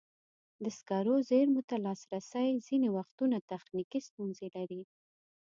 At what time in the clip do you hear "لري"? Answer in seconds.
4.55-4.81